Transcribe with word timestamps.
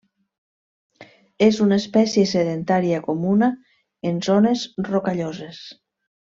És 1.47 1.59
una 1.65 1.77
espècie 1.81 2.23
sedentària 2.33 3.03
comuna 3.11 3.51
en 4.13 4.21
zones 4.33 4.65
rocalloses. 4.93 5.65